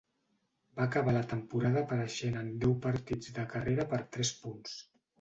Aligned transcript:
Va 0.79 0.85
acabar 0.85 1.13
la 1.17 1.21
temporada 1.33 1.85
apareixent 1.87 2.41
en 2.41 2.51
deu 2.65 2.75
partits 2.89 3.39
de 3.39 3.49
carrera 3.55 3.89
per 3.97 4.05
tres 4.17 4.37
punts. 4.45 4.79